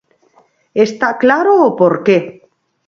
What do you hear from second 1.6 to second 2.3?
o porqué.